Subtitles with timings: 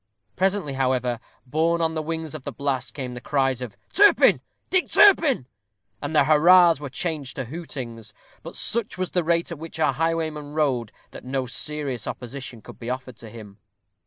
[0.35, 4.41] Presently, however, borne on the wings of the blast, came the cries of "Turpin!
[4.71, 5.45] Dick Turpin!"
[6.01, 8.11] and the hurrahs were changed to hootings;
[8.41, 12.79] but such was the rate at which our highwayman rode, that no serious opposition could
[12.79, 13.59] be offered to him.